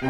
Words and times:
El 0.00 0.08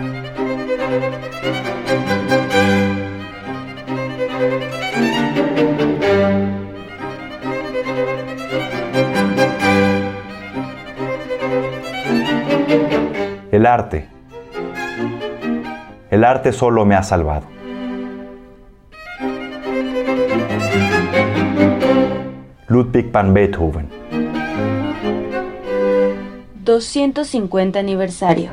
arte. 13.67 14.07
El 16.09 16.23
arte 16.23 16.53
solo 16.53 16.85
me 16.85 16.95
ha 16.95 17.03
salvado. 17.03 17.49
Ludwig 22.69 23.11
van 23.11 23.35
Beethoven. 23.35 23.89
250 26.63 27.81
aniversario. 27.81 28.51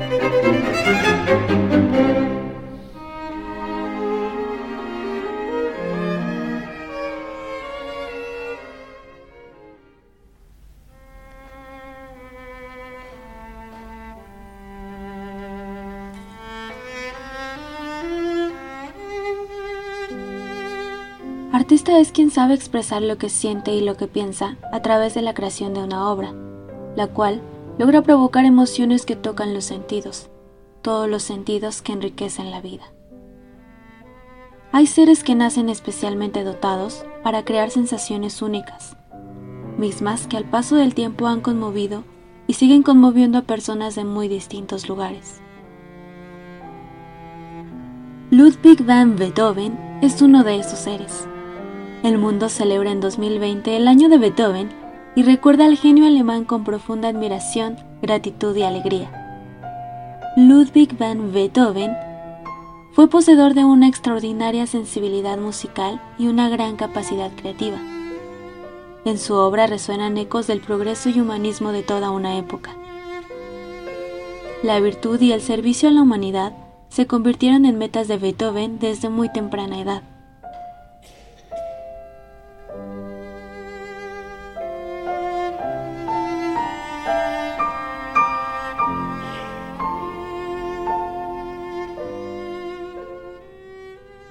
Es 21.88 22.12
quien 22.12 22.30
sabe 22.30 22.52
expresar 22.54 23.00
lo 23.00 23.16
que 23.16 23.30
siente 23.30 23.72
y 23.72 23.80
lo 23.80 23.96
que 23.96 24.06
piensa 24.06 24.56
a 24.72 24.82
través 24.82 25.14
de 25.14 25.22
la 25.22 25.32
creación 25.32 25.72
de 25.72 25.82
una 25.82 26.10
obra, 26.10 26.32
la 26.94 27.08
cual 27.08 27.40
logra 27.78 28.02
provocar 28.02 28.44
emociones 28.44 29.06
que 29.06 29.16
tocan 29.16 29.54
los 29.54 29.64
sentidos, 29.64 30.28
todos 30.82 31.08
los 31.08 31.22
sentidos 31.22 31.80
que 31.80 31.92
enriquecen 31.92 32.50
la 32.50 32.60
vida. 32.60 32.84
Hay 34.70 34.86
seres 34.86 35.24
que 35.24 35.34
nacen 35.34 35.70
especialmente 35.70 36.44
dotados 36.44 37.06
para 37.24 37.44
crear 37.44 37.70
sensaciones 37.70 38.42
únicas, 38.42 38.96
mismas 39.78 40.26
que 40.26 40.36
al 40.36 40.44
paso 40.44 40.76
del 40.76 40.94
tiempo 40.94 41.26
han 41.26 41.40
conmovido 41.40 42.04
y 42.46 42.52
siguen 42.52 42.82
conmoviendo 42.82 43.38
a 43.38 43.42
personas 43.42 43.94
de 43.94 44.04
muy 44.04 44.28
distintos 44.28 44.88
lugares. 44.88 45.40
Ludwig 48.30 48.84
van 48.84 49.16
Beethoven 49.16 49.98
es 50.02 50.20
uno 50.20 50.44
de 50.44 50.60
esos 50.60 50.78
seres. 50.78 51.26
El 52.02 52.16
mundo 52.16 52.48
celebra 52.48 52.92
en 52.92 53.00
2020 53.00 53.76
el 53.76 53.88
año 53.88 54.08
de 54.08 54.18
Beethoven 54.18 54.70
y 55.16 55.24
recuerda 55.24 55.64
al 55.66 55.76
genio 55.76 56.06
alemán 56.06 56.44
con 56.44 56.62
profunda 56.62 57.08
admiración, 57.08 57.76
gratitud 58.02 58.54
y 58.54 58.62
alegría. 58.62 59.10
Ludwig 60.36 60.96
van 60.96 61.32
Beethoven 61.32 61.96
fue 62.92 63.08
poseedor 63.08 63.54
de 63.54 63.64
una 63.64 63.88
extraordinaria 63.88 64.66
sensibilidad 64.68 65.38
musical 65.38 66.00
y 66.18 66.28
una 66.28 66.48
gran 66.48 66.76
capacidad 66.76 67.32
creativa. 67.34 67.78
En 69.04 69.18
su 69.18 69.34
obra 69.34 69.66
resuenan 69.66 70.18
ecos 70.18 70.46
del 70.46 70.60
progreso 70.60 71.08
y 71.08 71.20
humanismo 71.20 71.72
de 71.72 71.82
toda 71.82 72.10
una 72.10 72.38
época. 72.38 72.76
La 74.62 74.78
virtud 74.78 75.20
y 75.20 75.32
el 75.32 75.40
servicio 75.40 75.88
a 75.88 75.92
la 75.92 76.02
humanidad 76.02 76.52
se 76.88 77.08
convirtieron 77.08 77.64
en 77.64 77.76
metas 77.76 78.06
de 78.06 78.18
Beethoven 78.18 78.78
desde 78.78 79.08
muy 79.08 79.32
temprana 79.32 79.80
edad. 79.80 80.02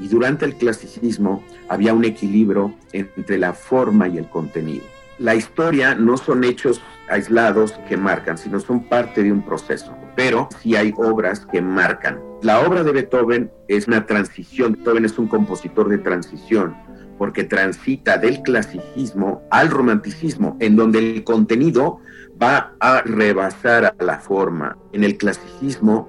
Durante 0.08 0.46
el 0.46 0.56
clasicismo 0.56 1.44
había 1.70 1.94
un 1.94 2.06
equilibrio 2.06 2.74
entre 2.94 3.38
la 3.38 3.54
forma 3.54 4.08
y 4.08 4.18
el 4.18 4.30
contenido. 4.30 4.84
La 5.20 5.36
historia 5.36 5.96
no 5.96 6.18
son 6.18 6.44
hechos 6.44 6.82
aislados 7.10 7.74
que 7.88 7.98
marcan, 7.98 8.38
sino 8.38 8.60
son 8.60 8.84
parte 8.84 9.24
de 9.24 9.32
un 9.32 9.42
proceso. 9.42 9.96
Pero 10.16 10.48
sí 10.60 10.76
hay 10.76 10.94
obras 10.96 11.46
que 11.46 11.62
marcan. 11.62 12.20
La 12.42 12.60
obra 12.62 12.84
de 12.84 12.92
Beethoven 12.92 13.52
es 13.68 13.88
una 13.88 14.06
transición. 14.06 14.74
Beethoven 14.74 15.06
es 15.06 15.18
un 15.18 15.28
compositor 15.28 15.90
de 15.90 15.98
transición 15.98 16.76
porque 17.18 17.44
transita 17.44 18.18
del 18.18 18.42
clasicismo 18.44 19.42
al 19.50 19.70
romanticismo, 19.70 20.56
en 20.60 20.76
donde 20.76 21.00
el 21.00 21.24
contenido 21.24 22.00
va 22.42 22.76
a 22.80 23.02
rebasar 23.02 23.86
a 23.86 24.04
la 24.04 24.20
forma. 24.20 24.78
En 24.94 25.04
el 25.04 25.18
clasicismo 25.18 26.08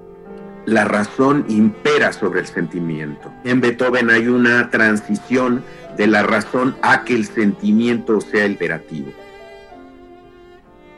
la 0.69 0.85
razón 0.85 1.45
impera 1.49 2.13
sobre 2.13 2.41
el 2.41 2.47
sentimiento. 2.47 3.31
En 3.43 3.59
Beethoven 3.59 4.09
hay 4.09 4.27
una 4.27 4.69
transición 4.69 5.63
de 5.97 6.07
la 6.07 6.23
razón 6.23 6.75
a 6.81 7.03
que 7.03 7.15
el 7.15 7.25
sentimiento 7.25 8.21
sea 8.21 8.45
imperativo. 8.45 9.11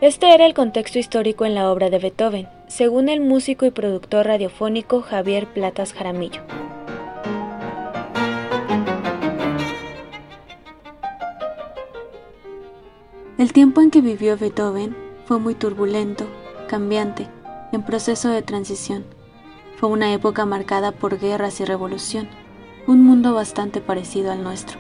Este 0.02 0.34
era 0.34 0.46
el 0.46 0.54
contexto 0.54 1.00
histórico 1.00 1.46
en 1.46 1.56
la 1.56 1.72
obra 1.72 1.90
de 1.90 2.00
Beethoven, 2.00 2.48
según 2.68 3.08
el 3.08 3.22
músico 3.22 3.66
y 3.66 3.72
productor 3.72 4.26
radiofónico 4.26 5.02
Javier 5.02 5.48
Platas 5.48 5.94
Jaramillo. 5.94 6.42
El 13.38 13.54
tiempo 13.54 13.82
en 13.82 13.90
que 13.90 14.02
vivió 14.02 14.38
Beethoven 14.38 14.96
fue 15.26 15.40
muy 15.40 15.56
turbulento, 15.56 16.26
cambiante, 16.68 17.28
en 17.72 17.84
proceso 17.84 18.30
de 18.30 18.42
transición 18.42 19.06
fue 19.82 19.90
una 19.90 20.14
época 20.14 20.46
marcada 20.46 20.92
por 20.92 21.20
guerras 21.20 21.60
y 21.60 21.66
revolución, 21.66 22.30
un 22.86 23.04
mundo 23.04 23.34
bastante 23.34 23.82
parecido 23.82 24.32
al 24.32 24.44
nuestro. 24.44 24.78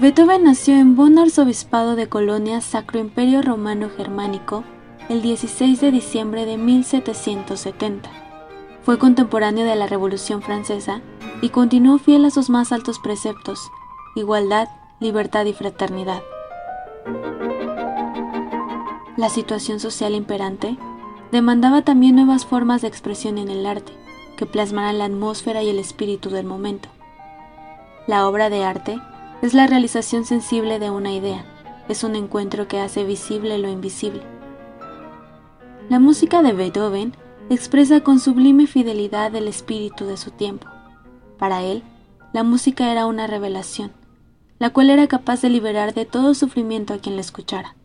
Beethoven 0.00 0.44
nació 0.44 0.76
en 0.76 0.94
Bonn, 0.94 1.18
arzobispado 1.18 1.96
de 1.96 2.08
Colonia, 2.08 2.60
Sacro 2.60 3.00
Imperio 3.00 3.42
Romano 3.42 3.90
Germánico, 3.90 4.62
el 5.08 5.20
16 5.20 5.80
de 5.80 5.90
diciembre 5.90 6.46
de 6.46 6.58
1770. 6.58 8.08
Fue 8.84 9.00
contemporáneo 9.00 9.66
de 9.66 9.74
la 9.74 9.88
Revolución 9.88 10.42
Francesa 10.42 11.00
y 11.42 11.48
continuó 11.48 11.98
fiel 11.98 12.24
a 12.24 12.30
sus 12.30 12.50
más 12.50 12.70
altos 12.70 13.00
preceptos, 13.00 13.72
igualdad, 14.14 14.68
libertad 15.00 15.44
y 15.44 15.54
fraternidad. 15.54 16.22
La 19.16 19.28
situación 19.28 19.80
social 19.80 20.14
imperante 20.14 20.78
demandaba 21.32 21.82
también 21.82 22.14
nuevas 22.14 22.46
formas 22.46 22.82
de 22.82 22.88
expresión 22.88 23.36
en 23.36 23.48
el 23.48 23.66
arte, 23.66 23.92
que 24.40 24.46
plasmarán 24.46 24.96
la 24.96 25.04
atmósfera 25.04 25.62
y 25.62 25.68
el 25.68 25.78
espíritu 25.78 26.30
del 26.30 26.46
momento. 26.46 26.88
La 28.06 28.26
obra 28.26 28.48
de 28.48 28.64
arte 28.64 28.98
es 29.42 29.52
la 29.52 29.66
realización 29.66 30.24
sensible 30.24 30.78
de 30.78 30.88
una 30.88 31.12
idea, 31.12 31.44
es 31.90 32.04
un 32.04 32.16
encuentro 32.16 32.66
que 32.66 32.80
hace 32.80 33.04
visible 33.04 33.58
lo 33.58 33.68
invisible. 33.68 34.22
La 35.90 35.98
música 35.98 36.40
de 36.40 36.54
Beethoven 36.54 37.12
expresa 37.50 38.00
con 38.00 38.18
sublime 38.18 38.66
fidelidad 38.66 39.34
el 39.34 39.46
espíritu 39.46 40.06
de 40.06 40.16
su 40.16 40.30
tiempo. 40.30 40.66
Para 41.38 41.62
él, 41.62 41.82
la 42.32 42.42
música 42.42 42.90
era 42.90 43.04
una 43.04 43.26
revelación, 43.26 43.92
la 44.58 44.70
cual 44.70 44.88
era 44.88 45.06
capaz 45.06 45.42
de 45.42 45.50
liberar 45.50 45.92
de 45.92 46.06
todo 46.06 46.32
sufrimiento 46.32 46.94
a 46.94 46.98
quien 46.98 47.16
la 47.16 47.20
escuchara. 47.20 47.76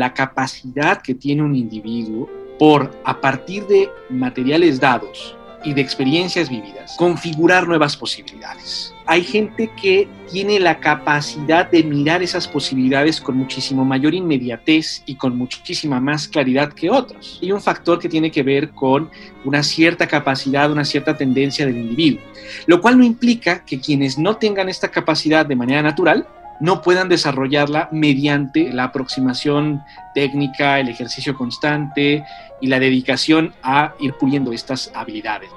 La 0.00 0.14
capacidad 0.14 1.02
que 1.02 1.14
tiene 1.14 1.42
un 1.42 1.54
individuo 1.54 2.28
por, 2.58 2.90
a 3.04 3.20
partir 3.20 3.66
de 3.66 3.90
materiales 4.08 4.80
dados 4.80 5.36
y 5.62 5.74
de 5.74 5.82
experiencias 5.82 6.48
vividas, 6.48 6.96
configurar 6.96 7.68
nuevas 7.68 7.94
posibilidades. 7.94 8.94
Hay 9.04 9.22
gente 9.22 9.70
que 9.80 10.08
tiene 10.32 10.58
la 10.58 10.80
capacidad 10.80 11.70
de 11.70 11.84
mirar 11.84 12.22
esas 12.22 12.48
posibilidades 12.48 13.20
con 13.20 13.36
muchísimo 13.36 13.84
mayor 13.84 14.14
inmediatez 14.14 15.02
y 15.04 15.16
con 15.16 15.36
muchísima 15.36 16.00
más 16.00 16.26
claridad 16.28 16.72
que 16.72 16.88
otros. 16.88 17.38
Y 17.42 17.52
un 17.52 17.60
factor 17.60 17.98
que 17.98 18.08
tiene 18.08 18.30
que 18.30 18.42
ver 18.42 18.70
con 18.70 19.10
una 19.44 19.62
cierta 19.62 20.06
capacidad, 20.06 20.72
una 20.72 20.86
cierta 20.86 21.14
tendencia 21.14 21.66
del 21.66 21.76
individuo, 21.76 22.22
lo 22.66 22.80
cual 22.80 22.96
no 22.96 23.04
implica 23.04 23.66
que 23.66 23.78
quienes 23.78 24.16
no 24.16 24.36
tengan 24.36 24.70
esta 24.70 24.88
capacidad 24.88 25.44
de 25.44 25.56
manera 25.56 25.82
natural 25.82 26.26
no 26.60 26.82
puedan 26.82 27.08
desarrollarla 27.08 27.88
mediante 27.90 28.72
la 28.72 28.84
aproximación 28.84 29.82
técnica, 30.14 30.78
el 30.78 30.88
ejercicio 30.88 31.34
constante 31.34 32.24
y 32.60 32.66
la 32.66 32.78
dedicación 32.78 33.54
a 33.62 33.94
ir 33.98 34.14
puliendo 34.14 34.52
estas 34.52 34.92
habilidades. 34.94 35.50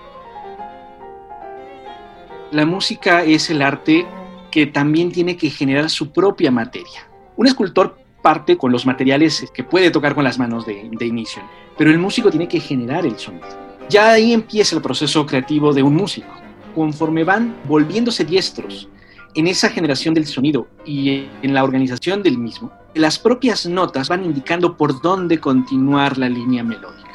La 2.51 2.65
música 2.65 3.23
es 3.23 3.49
el 3.49 3.61
arte 3.61 4.05
que 4.51 4.67
también 4.67 5.11
tiene 5.11 5.35
que 5.35 5.49
generar 5.49 5.89
su 5.89 6.11
propia 6.11 6.51
materia. 6.51 7.07
Un 7.35 7.47
escultor 7.47 7.97
parte 8.21 8.57
con 8.57 8.71
los 8.71 8.85
materiales 8.85 9.51
que 9.53 9.63
puede 9.63 9.91
tocar 9.91 10.15
con 10.15 10.23
las 10.23 10.39
manos 10.39 10.65
de, 10.65 11.05
inicio, 11.05 11.41
pero 11.77 11.89
el 11.89 11.99
músico 11.99 12.29
tiene 12.29 12.47
que 12.47 12.59
generar 12.59 13.05
el 13.05 13.17
sonido. 13.17 13.47
Ya 13.89 14.11
ahí 14.11 14.31
empieza 14.31 14.75
el 14.75 14.81
proceso 14.81 15.25
creativo 15.25 15.73
de 15.73 15.83
un 15.83 15.95
músico. 15.95 16.31
Conforme 16.73 17.23
van 17.23 17.55
volviéndose 17.67 18.23
diestros 18.23 18.87
en 19.35 19.47
esa 19.47 19.69
generación 19.69 20.13
del 20.13 20.25
sonido 20.25 20.67
y 20.85 21.27
en 21.41 21.53
la 21.53 21.63
organización 21.63 22.23
del 22.23 22.37
mismo, 22.37 22.71
Las 22.95 23.17
propias 23.17 23.65
notas 23.65 24.07
van 24.07 24.23
indicando 24.23 24.77
por 24.77 25.01
dónde 25.01 25.39
continuar 25.39 26.19
la 26.19 26.29
línea 26.29 26.63
melódica. 26.63 27.09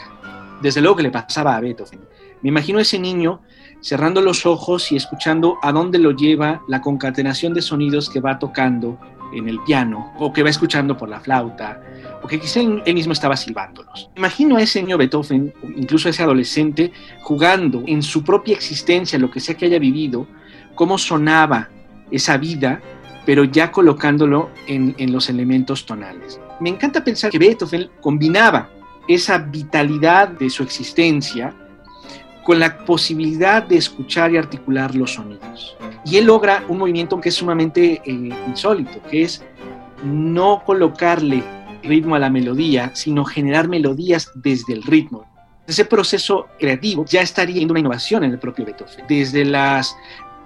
Desde 0.61 0.81
luego 0.81 0.97
que 0.97 1.05
le 1.05 1.12
pasaba 1.12 1.55
a 1.55 1.61
Beethoven. 1.61 2.00
Me 2.43 2.49
imagino 2.49 2.81
a 2.81 2.82
ese 2.82 2.99
niño 2.99 3.43
cerrando 3.81 4.20
los 4.20 4.44
ojos 4.44 4.91
y 4.91 4.97
escuchando 4.97 5.56
a 5.62 5.70
dónde 5.70 6.00
lo 6.00 6.11
lleva 6.11 6.62
la 6.67 6.81
concatenación 6.81 7.55
de 7.55 7.62
sonidos 7.62 8.11
que 8.11 8.21
va 8.21 8.41
tocando 8.41 8.99
en 9.32 9.49
el 9.49 9.61
piano 9.61 10.12
o 10.19 10.32
que 10.32 10.43
va 10.43 10.50
escuchando 10.50 10.97
por 10.97 11.09
la 11.09 11.21
flauta 11.21 11.81
o 12.23 12.26
que 12.26 12.41
quizá 12.41 12.61
él 12.61 12.94
mismo 12.94 13.12
estaba 13.12 13.37
silbándolos. 13.37 14.11
Imagino 14.17 14.56
a 14.56 14.62
ese 14.62 14.82
niño 14.82 14.99
Beethoven, 14.99 15.55
incluso 15.76 16.09
a 16.09 16.11
ese 16.11 16.25
adolescente, 16.25 16.93
jugando 17.21 17.85
en 17.87 18.03
su 18.03 18.25
propia 18.25 18.55
existencia, 18.55 19.17
lo 19.17 19.31
que 19.31 19.38
sea 19.38 19.56
que 19.56 19.67
haya 19.67 19.79
vivido, 19.79 20.26
cómo 20.75 20.99
sonaba 20.99 21.69
esa 22.10 22.37
vida, 22.37 22.81
pero 23.26 23.44
ya 23.44 23.70
colocándolo 23.70 24.50
en, 24.66 24.94
en 24.99 25.12
los 25.12 25.28
elementos 25.28 25.87
tonales. 25.87 26.40
Me 26.60 26.70
encanta 26.70 27.05
pensar 27.05 27.31
que 27.31 27.38
Beethoven 27.38 27.90
combinaba 28.00 28.70
esa 29.06 29.38
vitalidad 29.38 30.28
de 30.28 30.50
su 30.50 30.62
existencia 30.62 31.55
con 32.44 32.58
la 32.58 32.78
posibilidad 32.78 33.62
de 33.62 33.76
escuchar 33.76 34.32
y 34.32 34.38
articular 34.38 34.94
los 34.94 35.14
sonidos. 35.14 35.76
Y 36.05 36.16
él 36.16 36.26
logra 36.26 36.64
un 36.69 36.78
movimiento 36.78 37.20
que 37.20 37.28
es 37.28 37.34
sumamente 37.34 38.00
eh, 38.05 38.11
insólito, 38.46 39.02
que 39.11 39.22
es 39.22 39.44
no 40.02 40.62
colocarle 40.64 41.43
ritmo 41.82 42.14
a 42.14 42.19
la 42.19 42.31
melodía, 42.31 42.90
sino 42.94 43.25
generar 43.25 43.69
melodías 43.69 44.31
desde 44.34 44.72
el 44.72 44.82
ritmo. 44.82 45.26
Ese 45.66 45.84
proceso 45.84 46.49
creativo 46.58 47.04
ya 47.04 47.20
estaría 47.20 47.61
en 47.61 47.70
una 47.70 47.81
innovación 47.81 48.25
en 48.25 48.32
el 48.32 48.38
propio 48.38 48.64
Beethoven. 48.64 49.04
Desde 49.06 49.44
las 49.44 49.94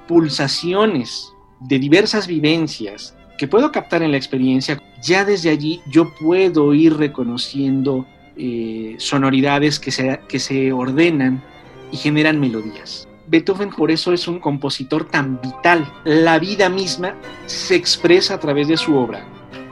pulsaciones 0.09 1.32
de 1.69 1.79
diversas 1.79 2.27
vivencias 2.27 3.15
que 3.39 3.49
puedo 3.49 3.73
captar 3.73 4.03
en 4.03 4.13
la 4.13 4.17
experiencia, 4.17 4.81
ya 5.03 5.25
desde 5.25 5.51
allí 5.51 5.81
yo 5.91 6.15
puedo 6.15 6.75
ir 6.75 6.97
reconociendo 6.97 8.07
eh, 8.37 8.95
sonoridades 8.99 9.81
que 9.81 9.91
se, 9.91 10.21
que 10.29 10.39
se 10.39 10.73
ordenan 10.73 11.43
y 11.91 11.97
generan 11.97 12.41
melodías. 12.41 13.09
Beethoven 13.27 13.71
por 13.71 13.91
eso 13.91 14.13
es 14.13 14.29
un 14.29 14.39
compositor 14.41 15.07
tan 15.07 15.41
vital. 15.41 15.91
La 16.05 16.39
vida 16.39 16.69
misma 16.69 17.15
se 17.47 17.75
expresa 17.75 18.35
a 18.35 18.41
través 18.41 18.69
de 18.69 18.77
su 18.77 18.95
obra, 18.95 19.25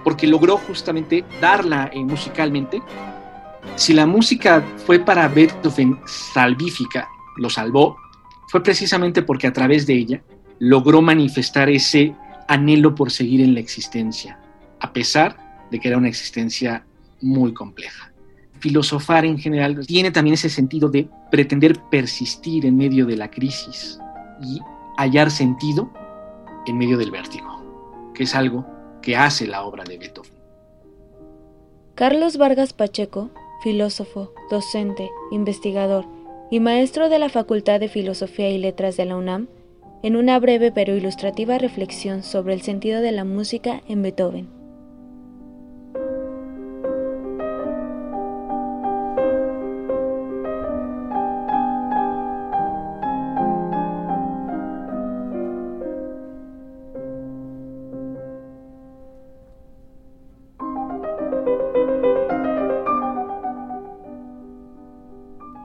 porque 0.03 0.27
logró 0.27 0.57
justamente 0.57 1.25
darla 1.41 1.91
eh, 1.93 2.05
musicalmente. 2.05 2.83
Si 3.77 3.93
la 3.93 4.07
música 4.07 4.65
fue 4.87 4.99
para 4.99 5.29
Beethoven 5.29 5.99
salvífica, 6.07 7.09
lo 7.37 7.51
salvó, 7.51 7.97
fue 8.49 8.63
precisamente 8.63 9.23
porque 9.23 9.47
a 9.47 9.53
través 9.53 9.87
de 9.87 9.95
ella 9.95 10.23
logró 10.61 11.03
manifestar 11.03 11.69
ese 11.69 12.15
anhelo 12.47 12.95
por 12.95 13.11
seguir 13.11 13.41
en 13.41 13.55
la 13.55 13.61
existencia, 13.61 14.39
a 14.79 14.93
pesar 14.93 15.37
de 15.73 15.81
que 15.81 15.89
era 15.89 15.99
una 15.99 16.09
existencia 16.09 16.85
muy 17.21 17.53
compleja 17.53 18.11
filosofar 18.61 19.25
en 19.25 19.39
general 19.39 19.87
tiene 19.87 20.11
también 20.11 20.35
ese 20.35 20.49
sentido 20.49 20.89
de 20.89 21.09
pretender 21.31 21.81
persistir 21.91 22.67
en 22.67 22.77
medio 22.77 23.07
de 23.07 23.17
la 23.17 23.31
crisis 23.31 23.99
y 24.43 24.61
hallar 24.97 25.31
sentido 25.31 25.91
en 26.67 26.79
medio 26.79 26.99
del 26.99 27.11
vértigo, 27.11 28.13
que 28.15 28.25
es 28.25 28.35
algo 28.35 28.67
que 29.03 29.17
hace 29.17 29.47
la 29.47 29.65
obra 29.65 29.85
de 29.85 29.99
Beethoven. 29.99 30.31
Carlos 31.95 32.37
Vargas 32.37 32.73
Pacheco, 32.73 33.31
filósofo, 33.63 34.33
docente, 34.51 35.11
investigador 35.31 36.07
y 36.51 36.61
maestro 36.61 37.09
de 37.09 37.19
la 37.19 37.29
Facultad 37.29 37.81
de 37.81 37.89
Filosofía 37.89 38.51
y 38.51 38.59
Letras 38.59 38.97
de 38.97 39.07
la 39.07 39.17
UNAM, 39.17 39.49
en 40.03 40.17
una 40.17 40.39
breve 40.39 40.73
pero 40.73 40.97
ilustrativa 40.97 41.59
reflexión 41.59 42.23
sobre 42.23 42.55
el 42.55 42.63
sentido 42.63 43.01
de 43.01 43.13
la 43.13 43.25
música 43.25 43.83
en 43.87 44.03
Beethoven. 44.03 44.61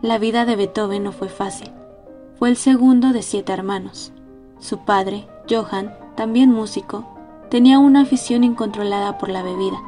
La 0.05 0.19
vida 0.19 0.45
de 0.45 0.55
Beethoven 0.55 1.03
no 1.03 1.11
fue 1.11 1.29
fácil. 1.29 1.71
Fue 2.37 2.49
el 2.49 2.57
segundo 2.57 3.11
de 3.11 3.23
siete 3.23 3.51
hermanos. 3.51 4.13
Su 4.59 4.79
padre, 4.79 5.27
Johann, 5.49 5.93
también 6.15 6.51
músico, 6.51 7.05
tenía 7.49 7.79
una 7.79 8.01
afición 8.01 8.43
incontrolada 8.43 9.17
por 9.17 9.29
la 9.29 9.43
bebida. 9.43 9.81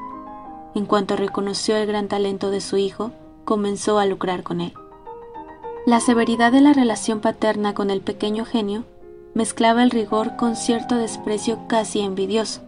En 0.76 0.86
cuanto 0.86 1.16
reconoció 1.16 1.76
el 1.78 1.88
gran 1.88 2.08
talento 2.08 2.52
de 2.52 2.62
su 2.62 2.78
hijo, 2.78 3.12
comenzó 3.46 3.98
a 3.98 4.06
lucrar 4.06 4.44
con 4.44 4.62
él. 4.62 4.74
La 5.86 6.00
severidad 6.02 6.52
de 6.52 6.62
la 6.62 6.74
relación 6.74 7.22
paterna 7.22 7.74
con 7.74 7.90
el 7.90 8.02
pequeño 8.02 8.46
genio 8.46 8.84
mezclaba 9.34 9.84
el 9.84 9.90
rigor 9.90 10.36
con 10.36 10.56
cierto 10.56 10.96
desprecio 10.96 11.60
casi 11.68 12.02
envidioso. 12.02 12.62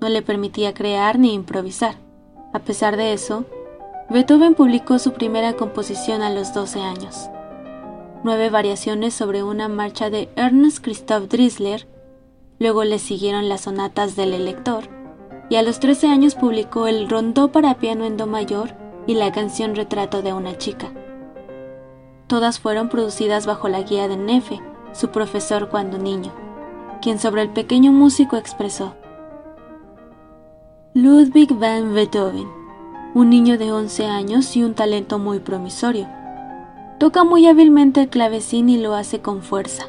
No 0.00 0.08
le 0.08 0.22
permitía 0.22 0.72
crear 0.72 1.18
ni 1.18 1.34
improvisar. 1.34 1.96
A 2.52 2.60
pesar 2.60 2.96
de 2.96 3.12
eso, 3.12 3.44
Beethoven 4.08 4.54
publicó 4.54 4.98
su 4.98 5.12
primera 5.12 5.54
composición 5.54 6.22
a 6.22 6.30
los 6.30 6.54
12 6.54 6.80
años. 6.80 7.28
Nueve 8.26 8.50
variaciones 8.50 9.14
sobre 9.14 9.44
una 9.44 9.68
marcha 9.68 10.10
de 10.10 10.28
Ernst 10.34 10.82
Christoph 10.82 11.28
Drisler, 11.28 11.86
luego 12.58 12.82
le 12.82 12.98
siguieron 12.98 13.48
las 13.48 13.60
sonatas 13.60 14.16
del 14.16 14.34
elector, 14.34 14.88
y 15.48 15.54
a 15.54 15.62
los 15.62 15.78
13 15.78 16.08
años 16.08 16.34
publicó 16.34 16.88
el 16.88 17.08
rondó 17.08 17.52
para 17.52 17.78
piano 17.78 18.04
en 18.04 18.16
do 18.16 18.26
mayor 18.26 18.74
y 19.06 19.14
la 19.14 19.30
canción 19.30 19.76
Retrato 19.76 20.22
de 20.22 20.32
una 20.32 20.58
chica. 20.58 20.92
Todas 22.26 22.58
fueron 22.58 22.88
producidas 22.88 23.46
bajo 23.46 23.68
la 23.68 23.82
guía 23.82 24.08
de 24.08 24.16
Neffe, 24.16 24.60
su 24.92 25.10
profesor 25.10 25.68
cuando 25.68 25.96
niño, 25.96 26.32
quien 27.00 27.20
sobre 27.20 27.42
el 27.42 27.50
pequeño 27.50 27.92
músico 27.92 28.36
expresó 28.36 28.96
Ludwig 30.94 31.56
van 31.56 31.94
Beethoven 31.94 32.48
un 33.14 33.30
niño 33.30 33.56
de 33.56 33.70
11 33.70 34.06
años 34.06 34.56
y 34.56 34.64
un 34.64 34.74
talento 34.74 35.20
muy 35.20 35.38
promisorio. 35.38 36.08
Toca 36.98 37.24
muy 37.24 37.46
hábilmente 37.46 38.00
el 38.00 38.08
clavecín 38.08 38.70
y 38.70 38.78
lo 38.78 38.94
hace 38.94 39.20
con 39.20 39.42
fuerza. 39.42 39.84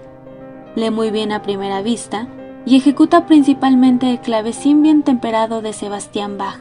Lee 0.75 0.91
muy 0.91 1.09
bien 1.09 1.31
a 1.31 1.41
primera 1.41 1.81
vista 1.81 2.27
y 2.65 2.75
ejecuta 2.75 3.25
principalmente 3.25 4.11
el 4.11 4.19
clavecín 4.19 4.81
bien 4.81 5.03
temperado 5.03 5.61
de 5.61 5.71
Sebastián 5.71 6.37
Bach. 6.37 6.59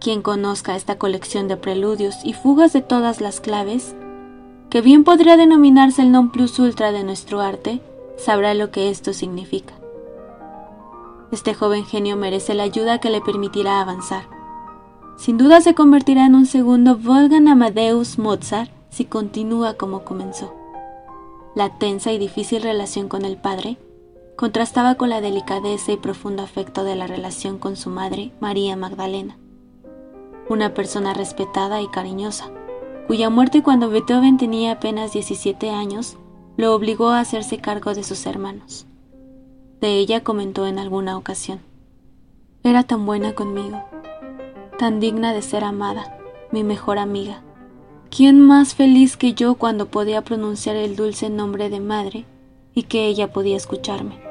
Quien 0.00 0.22
conozca 0.22 0.76
esta 0.76 0.96
colección 0.96 1.46
de 1.46 1.58
preludios 1.58 2.24
y 2.24 2.32
fugas 2.32 2.72
de 2.72 2.80
todas 2.80 3.20
las 3.20 3.40
claves, 3.40 3.94
que 4.70 4.80
bien 4.80 5.04
podría 5.04 5.36
denominarse 5.36 6.00
el 6.00 6.10
non 6.10 6.30
plus 6.30 6.58
ultra 6.58 6.90
de 6.90 7.04
nuestro 7.04 7.40
arte, 7.40 7.82
sabrá 8.16 8.54
lo 8.54 8.70
que 8.70 8.88
esto 8.88 9.12
significa. 9.12 9.74
Este 11.32 11.52
joven 11.52 11.84
genio 11.84 12.16
merece 12.16 12.54
la 12.54 12.62
ayuda 12.62 12.98
que 12.98 13.10
le 13.10 13.20
permitirá 13.20 13.82
avanzar. 13.82 14.24
Sin 15.18 15.36
duda 15.36 15.60
se 15.60 15.74
convertirá 15.74 16.24
en 16.24 16.34
un 16.34 16.46
segundo 16.46 16.96
Wolfgang 16.96 17.48
Amadeus 17.48 18.18
Mozart 18.18 18.75
si 18.90 19.04
continúa 19.04 19.74
como 19.74 20.04
comenzó. 20.04 20.54
La 21.54 21.78
tensa 21.78 22.12
y 22.12 22.18
difícil 22.18 22.62
relación 22.62 23.08
con 23.08 23.24
el 23.24 23.36
padre 23.36 23.78
contrastaba 24.36 24.96
con 24.96 25.08
la 25.08 25.20
delicadeza 25.20 25.92
y 25.92 25.96
profundo 25.96 26.42
afecto 26.42 26.84
de 26.84 26.94
la 26.94 27.06
relación 27.06 27.58
con 27.58 27.76
su 27.76 27.88
madre, 27.88 28.32
María 28.40 28.76
Magdalena, 28.76 29.38
una 30.48 30.74
persona 30.74 31.14
respetada 31.14 31.80
y 31.80 31.88
cariñosa, 31.88 32.50
cuya 33.06 33.30
muerte 33.30 33.62
cuando 33.62 33.88
Beethoven 33.88 34.36
tenía 34.36 34.72
apenas 34.72 35.12
17 35.12 35.70
años 35.70 36.18
lo 36.56 36.74
obligó 36.74 37.08
a 37.08 37.20
hacerse 37.20 37.58
cargo 37.58 37.94
de 37.94 38.02
sus 38.02 38.26
hermanos. 38.26 38.86
De 39.80 39.94
ella 39.96 40.22
comentó 40.22 40.66
en 40.66 40.78
alguna 40.78 41.16
ocasión, 41.16 41.60
era 42.62 42.82
tan 42.82 43.06
buena 43.06 43.34
conmigo, 43.34 43.82
tan 44.78 45.00
digna 45.00 45.32
de 45.32 45.40
ser 45.40 45.64
amada, 45.64 46.18
mi 46.50 46.64
mejor 46.64 46.98
amiga. 46.98 47.42
¿Quién 48.16 48.40
más 48.40 48.74
feliz 48.74 49.18
que 49.18 49.34
yo 49.34 49.56
cuando 49.56 49.90
podía 49.90 50.22
pronunciar 50.22 50.74
el 50.74 50.96
dulce 50.96 51.28
nombre 51.28 51.68
de 51.68 51.80
madre 51.80 52.24
y 52.74 52.84
que 52.84 53.08
ella 53.08 53.30
podía 53.30 53.58
escucharme? 53.58 54.24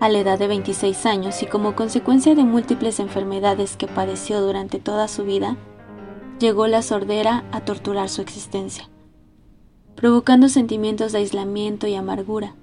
a 0.00 0.08
la 0.08 0.18
edad 0.18 0.36
de 0.36 0.48
26 0.48 1.06
años 1.06 1.44
y 1.44 1.46
como 1.46 1.76
consecuencia 1.76 2.34
de 2.34 2.42
múltiples 2.42 2.98
enfermedades 2.98 3.76
que 3.76 3.86
padeció 3.86 4.40
durante 4.40 4.80
toda 4.80 5.06
su 5.06 5.22
vida, 5.22 5.56
llegó 6.42 6.66
la 6.66 6.82
sordera 6.82 7.44
a 7.52 7.60
torturar 7.60 8.08
su 8.08 8.20
existencia, 8.20 8.90
provocando 9.94 10.48
sentimientos 10.48 11.12
de 11.12 11.18
aislamiento 11.18 11.86
y 11.86 11.94
amargura. 11.94 12.56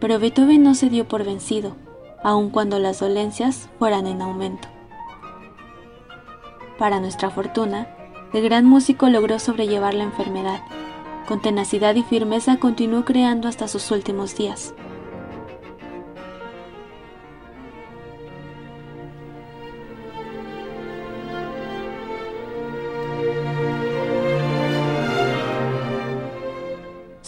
Pero 0.00 0.18
Beethoven 0.18 0.62
no 0.62 0.74
se 0.74 0.88
dio 0.88 1.06
por 1.06 1.24
vencido, 1.24 1.76
aun 2.24 2.48
cuando 2.48 2.78
las 2.78 3.00
dolencias 3.00 3.68
fueran 3.78 4.06
en 4.06 4.22
aumento. 4.22 4.68
Para 6.78 7.00
nuestra 7.00 7.28
fortuna, 7.28 7.94
el 8.32 8.42
gran 8.42 8.64
músico 8.64 9.10
logró 9.10 9.38
sobrellevar 9.38 9.92
la 9.92 10.04
enfermedad. 10.04 10.62
Con 11.28 11.42
tenacidad 11.42 11.94
y 11.96 12.02
firmeza 12.02 12.56
continuó 12.56 13.04
creando 13.04 13.46
hasta 13.46 13.68
sus 13.68 13.90
últimos 13.90 14.36
días. 14.36 14.72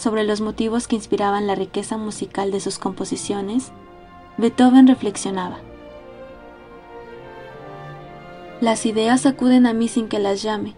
Sobre 0.01 0.23
los 0.23 0.41
motivos 0.41 0.87
que 0.87 0.95
inspiraban 0.95 1.45
la 1.45 1.53
riqueza 1.53 1.95
musical 1.95 2.49
de 2.49 2.59
sus 2.59 2.79
composiciones, 2.79 3.71
Beethoven 4.39 4.87
reflexionaba. 4.87 5.59
Las 8.61 8.87
ideas 8.87 9.27
acuden 9.27 9.67
a 9.67 9.73
mí 9.73 9.87
sin 9.87 10.07
que 10.07 10.17
las 10.17 10.41
llame. 10.41 10.75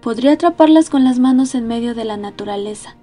Podría 0.00 0.32
atraparlas 0.32 0.88
con 0.88 1.04
las 1.04 1.18
manos 1.18 1.54
en 1.54 1.66
medio 1.66 1.94
de 1.94 2.06
la 2.06 2.16
naturaleza, 2.16 2.96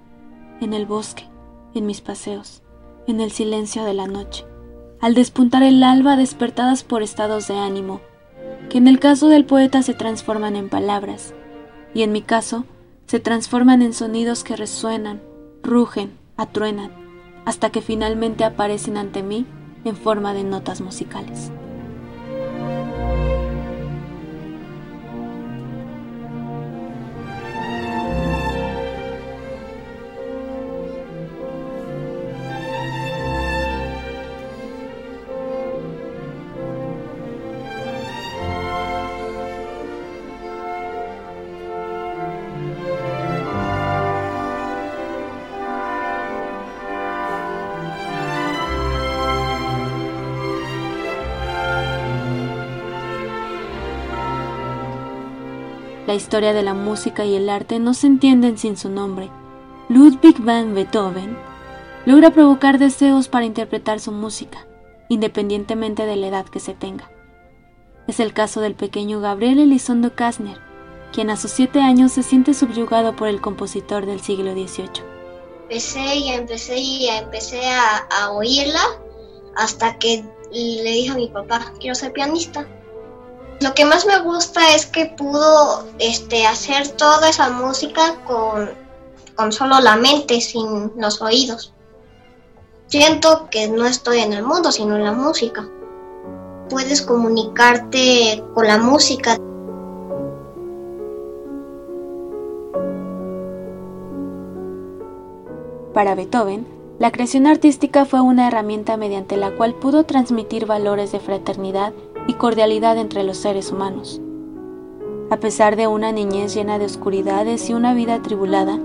en 0.60 0.72
el 0.72 0.86
bosque, 0.86 1.28
en 1.72 1.86
mis 1.86 2.00
paseos, 2.00 2.64
en 3.06 3.20
el 3.20 3.30
silencio 3.30 3.84
de 3.84 3.94
la 3.94 4.08
noche, 4.08 4.44
al 5.00 5.14
despuntar 5.14 5.62
el 5.62 5.84
alba 5.84 6.16
despertadas 6.16 6.82
por 6.82 7.00
estados 7.00 7.46
de 7.46 7.56
ánimo, 7.56 8.00
que 8.70 8.78
en 8.78 8.88
el 8.88 8.98
caso 8.98 9.28
del 9.28 9.44
poeta 9.44 9.82
se 9.82 9.94
transforman 9.94 10.56
en 10.56 10.68
palabras, 10.68 11.32
y 11.94 12.02
en 12.02 12.10
mi 12.10 12.22
caso 12.22 12.64
se 13.12 13.20
transforman 13.20 13.82
en 13.82 13.92
sonidos 13.92 14.42
que 14.42 14.56
resuenan, 14.56 15.20
rugen, 15.62 16.16
atruenan, 16.38 16.90
hasta 17.44 17.68
que 17.68 17.82
finalmente 17.82 18.42
aparecen 18.42 18.96
ante 18.96 19.22
mí 19.22 19.44
en 19.84 19.96
forma 19.96 20.32
de 20.32 20.44
notas 20.44 20.80
musicales. 20.80 21.52
La 56.12 56.16
historia 56.16 56.52
de 56.52 56.62
la 56.62 56.74
música 56.74 57.24
y 57.24 57.34
el 57.36 57.48
arte 57.48 57.78
no 57.78 57.94
se 57.94 58.06
entienden 58.06 58.58
sin 58.58 58.76
su 58.76 58.90
nombre. 58.90 59.30
Ludwig 59.88 60.38
van 60.40 60.74
Beethoven 60.74 61.38
logra 62.04 62.28
provocar 62.32 62.78
deseos 62.78 63.28
para 63.28 63.46
interpretar 63.46 63.98
su 63.98 64.12
música, 64.12 64.66
independientemente 65.08 66.04
de 66.04 66.16
la 66.16 66.26
edad 66.26 66.44
que 66.44 66.60
se 66.60 66.74
tenga. 66.74 67.10
Es 68.08 68.20
el 68.20 68.34
caso 68.34 68.60
del 68.60 68.74
pequeño 68.74 69.22
Gabriel 69.22 69.58
Elizondo 69.58 70.14
Kastner, 70.14 70.58
quien 71.14 71.30
a 71.30 71.38
sus 71.38 71.50
siete 71.50 71.80
años 71.80 72.12
se 72.12 72.22
siente 72.22 72.52
subyugado 72.52 73.16
por 73.16 73.28
el 73.28 73.40
compositor 73.40 74.04
del 74.04 74.20
siglo 74.20 74.52
XVIII. 74.52 74.90
Empecé 75.62 76.16
y 76.16 76.28
empecé 76.28 76.78
y 76.78 77.08
empecé 77.08 77.66
a, 77.70 78.06
a 78.20 78.32
oírla 78.32 78.82
hasta 79.56 79.98
que 79.98 80.22
le 80.50 80.90
dije 80.90 81.10
a 81.12 81.14
mi 81.14 81.28
papá, 81.28 81.72
quiero 81.80 81.94
ser 81.94 82.12
pianista. 82.12 82.68
Lo 83.62 83.74
que 83.74 83.84
más 83.84 84.06
me 84.06 84.18
gusta 84.22 84.74
es 84.74 84.86
que 84.86 85.06
pudo 85.06 85.86
este, 86.00 86.46
hacer 86.46 86.88
toda 86.88 87.28
esa 87.28 87.48
música 87.50 88.16
con, 88.26 88.70
con 89.36 89.52
solo 89.52 89.78
la 89.78 89.94
mente, 89.94 90.40
sin 90.40 90.90
los 90.96 91.22
oídos. 91.22 91.72
Siento 92.88 93.48
que 93.52 93.68
no 93.68 93.86
estoy 93.86 94.18
en 94.18 94.32
el 94.32 94.42
mundo, 94.42 94.72
sino 94.72 94.96
en 94.96 95.04
la 95.04 95.12
música. 95.12 95.68
Puedes 96.70 97.02
comunicarte 97.02 98.42
con 98.52 98.66
la 98.66 98.78
música. 98.78 99.36
Para 105.94 106.16
Beethoven, 106.16 106.66
la 106.98 107.12
creación 107.12 107.46
artística 107.46 108.06
fue 108.06 108.20
una 108.20 108.48
herramienta 108.48 108.96
mediante 108.96 109.36
la 109.36 109.52
cual 109.52 109.74
pudo 109.74 110.02
transmitir 110.02 110.66
valores 110.66 111.12
de 111.12 111.20
fraternidad 111.20 111.92
y 112.26 112.34
cordialidad 112.34 112.96
entre 112.98 113.24
los 113.24 113.36
seres 113.38 113.72
humanos. 113.72 114.20
A 115.30 115.38
pesar 115.38 115.76
de 115.76 115.86
una 115.86 116.12
niñez 116.12 116.54
llena 116.54 116.78
de 116.78 116.84
oscuridades 116.84 117.70
y 117.70 117.74
una 117.74 117.94
vida 117.94 118.14
atribulada, 118.14 118.78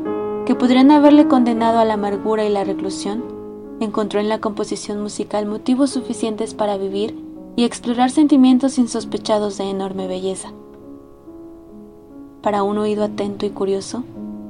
que 0.46 0.56
podrían 0.56 0.91
haberle 0.91 1.27
condenado 1.27 1.79
a 1.79 1.86
la 1.86 1.96
amargura 1.96 2.46
y 2.46 2.50
la 2.50 2.63
reclusión, 2.63 3.22
encontró 3.79 4.20
en 4.20 4.29
la 4.29 4.39
composición 4.39 5.01
musical 5.01 5.46
motivos 5.46 5.89
suficientes 5.89 6.53
para 6.53 6.77
vivir 6.77 7.22
y 7.58 7.65
explorar 7.65 8.12
sentimientos 8.12 8.77
insospechados 8.77 9.58
de 9.58 9.65
enorme 9.65 10.08
belleza. 10.08 10.53
Para 12.41 12.63
un 12.63 12.77
oído 12.77 13.03
atento 13.03 13.46
y 13.46 13.50
curioso, 13.50 14.03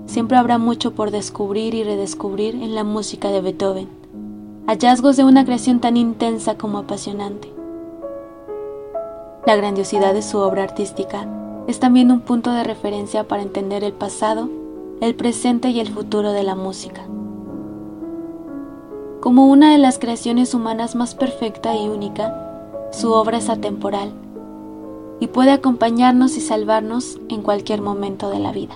siempre 0.06 0.38
habrá 0.38 0.60
mucho 0.60 0.94
por 0.94 1.10
descubrir 1.10 1.74
y 1.74 1.84
redescubrir 1.84 2.56
en 2.56 2.76
la 2.76 2.84
música 2.84 3.30
de 3.30 3.42
Beethoven, 3.42 3.90
hallazgos 4.68 5.18
de 5.18 5.24
una 5.24 5.46
creación 5.46 5.80
tan 5.80 5.98
intensa 5.98 6.58
como 6.58 6.78
apasionante. 6.78 7.57
La 9.48 9.56
grandiosidad 9.56 10.14
de 10.14 10.24
su 10.24 10.40
obra 10.40 10.64
artística 10.64 11.26
es 11.68 11.80
también 11.80 12.12
un 12.12 12.20
punto 12.20 12.52
de 12.52 12.66
referencia 12.66 13.30
para 13.30 13.44
entender 13.44 13.82
el 13.86 13.94
pasado, 13.94 14.50
el 15.00 15.16
presente 15.16 15.70
y 15.70 15.80
el 15.80 15.88
futuro 15.88 16.34
de 16.34 16.44
la 16.44 16.56
música. 16.56 17.04
Como 19.22 19.48
una 19.48 19.72
de 19.72 19.78
las 19.78 20.00
creaciones 20.00 20.54
humanas 20.54 20.96
más 20.96 21.16
perfecta 21.16 21.74
y 21.78 21.88
única, 21.88 22.90
su 22.92 23.14
obra 23.14 23.38
es 23.38 23.48
atemporal 23.48 24.12
y 25.22 25.28
puede 25.28 25.52
acompañarnos 25.52 26.36
y 26.36 26.42
salvarnos 26.42 27.18
en 27.30 27.42
cualquier 27.42 27.82
momento 27.82 28.30
de 28.30 28.40
la 28.40 28.52
vida. 28.52 28.76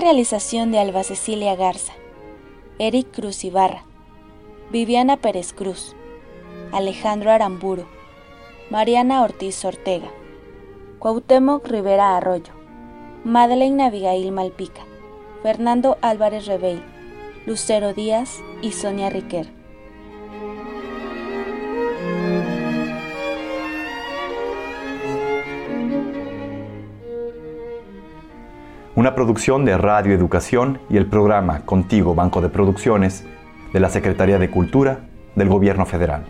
Realización 0.00 0.70
de 0.70 0.78
Alba 0.78 1.02
Cecilia 1.02 1.56
Garza, 1.56 1.92
Eric 2.78 3.10
Cruz 3.10 3.42
Ibarra, 3.42 3.84
Viviana 4.70 5.16
Pérez 5.16 5.52
Cruz, 5.52 5.96
Alejandro 6.70 7.32
Aramburo, 7.32 7.84
Mariana 8.70 9.24
Ortiz 9.24 9.64
Ortega, 9.64 10.08
Cuauhtémoc 11.00 11.66
Rivera 11.66 12.16
Arroyo, 12.16 12.52
Madeleine 13.24 13.82
Abigail 13.82 14.30
Malpica, 14.30 14.82
Fernando 15.42 15.98
Álvarez 16.00 16.46
Rebeil, 16.46 16.80
Lucero 17.44 17.92
Díaz 17.92 18.38
y 18.62 18.70
Sonia 18.70 19.10
Riquer. 19.10 19.57
Una 28.98 29.14
producción 29.14 29.64
de 29.64 29.78
Radio 29.78 30.12
Educación 30.12 30.80
y 30.90 30.96
el 30.96 31.06
programa 31.06 31.60
Contigo 31.60 32.16
Banco 32.16 32.40
de 32.40 32.48
Producciones 32.48 33.24
de 33.72 33.78
la 33.78 33.90
Secretaría 33.90 34.40
de 34.40 34.50
Cultura 34.50 35.02
del 35.36 35.48
Gobierno 35.48 35.86
Federal. 35.86 36.24